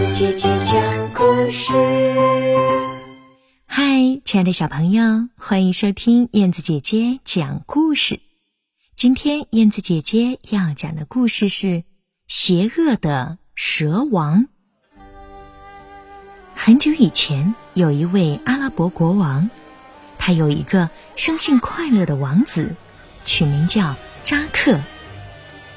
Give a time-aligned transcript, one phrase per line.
[0.00, 1.74] 子姐姐讲故事。
[3.66, 3.84] 嗨，
[4.24, 8.18] 亲爱的小朋友，欢迎收听燕子姐姐讲故事。
[8.96, 11.66] 今天燕子姐姐要讲的故事是
[12.26, 14.44] 《邪恶的蛇王》。
[16.54, 19.50] 很久以前，有一位阿拉伯国王，
[20.16, 22.74] 他有一个生性快乐的王子，
[23.26, 24.80] 取名叫扎克。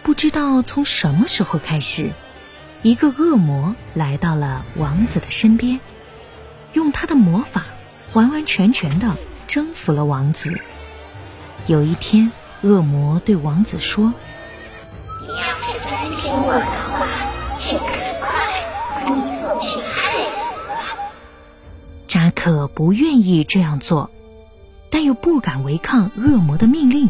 [0.01, 2.13] 不知道从什么时候开始，
[2.83, 5.79] 一个恶魔来到了王子的身边，
[6.73, 7.63] 用他的魔法
[8.11, 9.15] 完完全全的
[9.47, 10.59] 征服了王子。
[11.65, 14.13] 有一天，恶魔对王子说
[15.21, 17.07] ：“你要是真听我的话，
[17.57, 17.87] 就赶
[18.19, 20.59] 快把你父亲害死。”
[22.09, 24.11] 扎克不愿意这样做，
[24.89, 27.09] 但又不敢违抗恶魔的命令。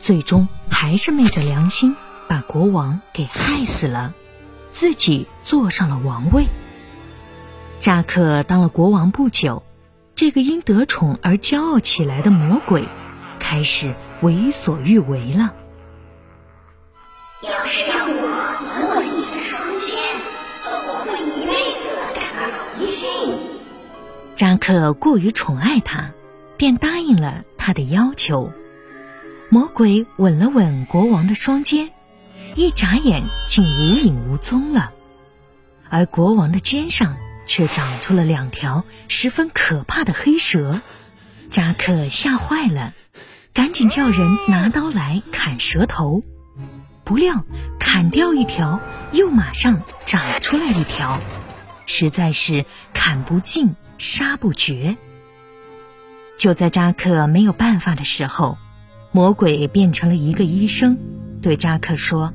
[0.00, 1.94] 最终还是昧着良心
[2.28, 4.12] 把国王给害死了，
[4.74, 6.46] 自己坐上了王位。
[7.78, 9.62] 扎克当了国王不久，
[10.16, 12.88] 这个因得宠而骄傲起来的魔鬼
[13.38, 15.54] 开始为所欲为了。
[17.42, 19.96] 要是让我吻吻你的双肩，
[20.64, 23.38] 我会一辈子感到荣幸。
[24.34, 26.10] 扎克过于宠爱他，
[26.56, 28.50] 便答应了他的要求。
[29.50, 31.90] 魔鬼吻了吻国王的双肩，
[32.56, 34.92] 一眨眼竟无影无踪了。
[35.88, 40.80] 而国王的肩上却长出了两条十分可怕的黑蛇。
[41.50, 42.94] 扎克吓坏了，
[43.52, 46.22] 赶紧叫人拿刀来砍蛇头。
[47.04, 47.44] 不料
[47.78, 48.80] 砍掉一条，
[49.12, 51.20] 又马上长出来一条，
[51.86, 54.96] 实在是砍不尽，杀不绝。
[56.38, 58.58] 就在扎克没有办法的时候。
[59.12, 60.98] 魔鬼变成了一个医生，
[61.40, 62.34] 对扎克说：“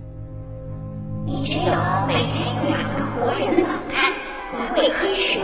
[1.25, 1.73] 你只有
[2.08, 4.12] 每天用两个活人的脑袋
[4.58, 5.39] 来喂黑蛇，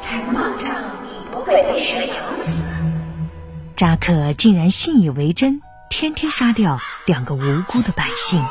[0.00, 2.52] 才能保证你不会被蛇咬死。”
[3.74, 5.60] 扎克竟然信以为真，
[5.90, 8.44] 天天杀掉两个无辜的百姓。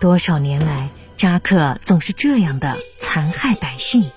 [0.00, 4.10] 多少年来，扎克总是这样的残害百姓，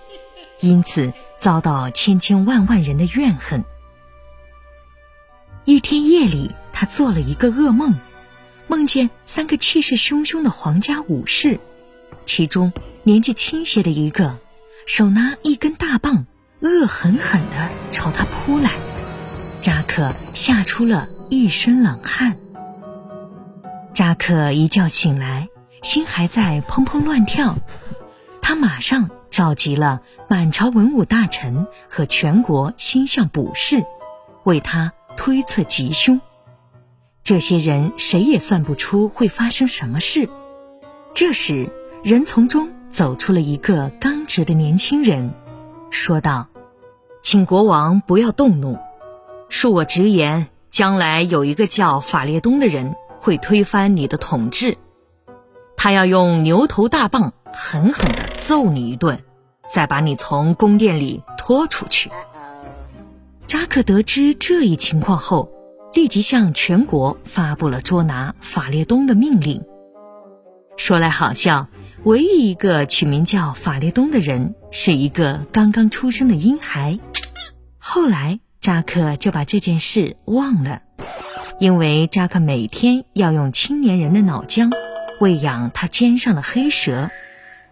[0.60, 3.64] 因此遭到千千万万人的怨恨。
[5.66, 6.52] 一天夜里。
[6.74, 7.94] 他做了一个噩梦，
[8.72, 11.60] 梦见三个气势汹汹的皇家武士，
[12.24, 12.72] 其中
[13.04, 14.38] 年纪轻些的一个，
[14.86, 16.26] 手拿一根大棒，
[16.62, 18.72] 恶狠狠地朝他扑来。
[19.60, 22.38] 扎克吓出了一身冷汗。
[23.94, 25.50] 扎克一觉醒来，
[25.84, 27.58] 心还在砰砰乱跳，
[28.42, 33.84] 他马上召集了满朝文武大臣和全国星象卜士，
[34.46, 36.22] 为他推测吉凶。
[37.24, 40.28] 这些人谁也算不出会发生什么事。
[41.14, 41.70] 这时，
[42.04, 45.32] 人从中走出了一个刚直的年轻人，
[45.92, 46.48] 说道
[47.22, 48.80] ：“请国王不要动怒，
[49.50, 54.78] 恕我直言，将来有一个叫法列东的人会推翻你的统治，
[55.78, 59.24] 他要用牛头大棒狠狠地揍你一顿，
[59.72, 62.10] 再把你从宫殿里拖出去。”
[63.46, 65.52] 扎克得知这一情况后。
[65.94, 69.62] 立即向全国发布了捉拿法列东的命令。
[70.78, 71.68] 说来好笑，
[72.04, 76.98] 唯一一个取名叫法列东的人是一个刚刚出生的婴孩。
[77.78, 80.82] 后来扎克就把这件事忘了，
[81.60, 84.72] 因为扎克每天要用青年人的脑浆
[85.20, 87.10] 喂养他肩上的黑蛇，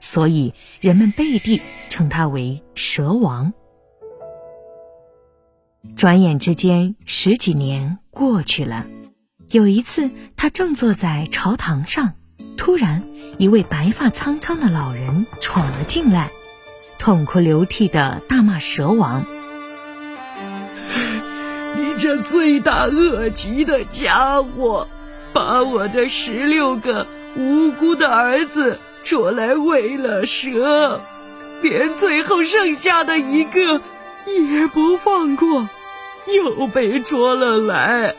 [0.02, 3.54] 所以人们背地称他为蛇王。
[5.96, 8.86] 转眼之间，十几年过去了。
[9.50, 12.14] 有一次，他正坐在朝堂上，
[12.58, 13.04] 突然，
[13.38, 16.30] 一位白发苍苍的老人闯了进来，
[16.98, 19.26] 痛哭流涕的大骂蛇王
[21.78, 24.88] ：“你这罪大恶极的家伙，
[25.34, 31.02] 把我的十六个无辜的儿子捉来喂了蛇，
[31.62, 33.82] 连最后剩下的一个
[34.26, 35.70] 也不放过。”
[36.28, 38.14] 又被捉了来。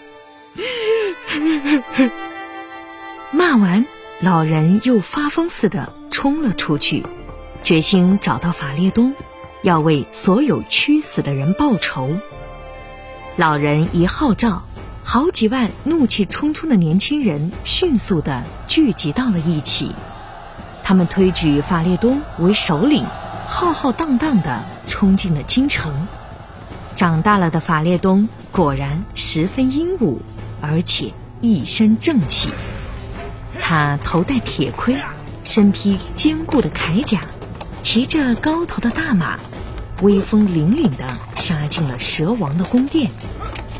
[3.30, 3.86] 骂完，
[4.20, 7.06] 老人又发疯似的冲了出去，
[7.62, 9.14] 决心找到法列东，
[9.62, 12.16] 要为所有屈死的人报仇。
[13.36, 14.64] 老人一号召，
[15.04, 19.94] 好几万怒气冲冲的年轻人迅速的聚集到了一起，
[20.82, 23.06] 他们推举法列东为首领，
[23.52, 26.06] 浩浩荡荡的冲进了京城。
[26.94, 30.22] 长大了的法列东果然十分英武，
[30.62, 32.54] 而且一身正气。
[33.60, 34.96] 他头戴铁盔，
[35.42, 37.22] 身披坚固的铠甲，
[37.82, 39.40] 骑着高头的大马，
[40.00, 41.04] 威风凛凛地
[41.36, 43.10] 杀进了蛇王的宫殿。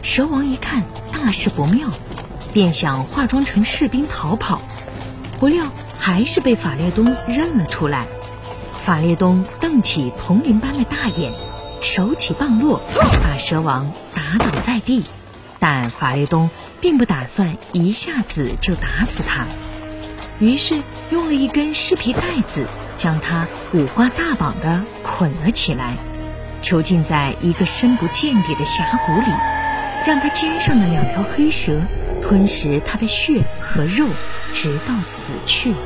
[0.02, 0.82] 蛇王一看
[1.12, 1.88] 大事不妙，
[2.52, 4.60] 便想化妆成士兵逃跑，
[5.38, 5.64] 不料
[5.96, 8.06] 还是被法列东认了出来。
[8.90, 11.32] 法列东瞪起铜铃般的大眼，
[11.80, 12.82] 手起棒落，
[13.22, 15.04] 把蛇王打倒在地。
[15.60, 16.50] 但法列东
[16.80, 19.46] 并不打算一下子就打死他，
[20.40, 20.82] 于是
[21.12, 22.66] 用了一根狮皮带子
[22.96, 25.94] 将他五花大绑的捆了起来，
[26.60, 29.30] 囚禁在一个深不见底的峡谷里，
[30.04, 31.80] 让他肩上的两条黑蛇
[32.20, 34.08] 吞食他的血和肉，
[34.52, 35.76] 直到死去。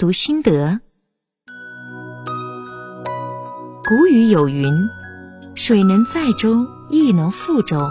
[0.00, 0.80] 读心得。
[3.86, 4.72] 古语有云
[5.54, 7.86] ：“水能载舟，亦能覆舟。”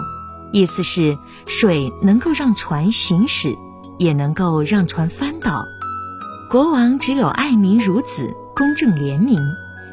[0.52, 1.16] 意思是
[1.46, 3.54] 水能够让船行驶，
[3.96, 5.64] 也能够让船翻倒。
[6.50, 9.38] 国王只有爱民如子、公正廉明，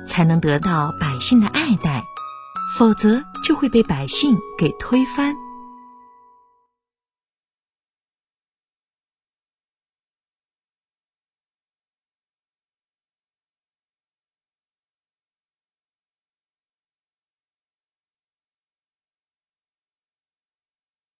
[0.08, 2.04] 才能得到百姓的爱戴，
[2.75, 5.36] 否则就会被百姓给推翻。